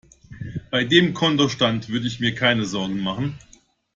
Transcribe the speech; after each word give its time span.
Bei 0.71 0.83
dem 0.83 1.13
Kontostand 1.13 1.89
würde 1.89 2.07
ich 2.07 2.19
mir 2.19 2.33
keine 2.33 2.65
Sorgen 2.65 3.01
machen. 3.01 3.37